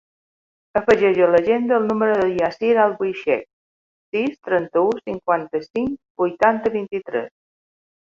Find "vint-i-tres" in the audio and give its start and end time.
6.83-7.35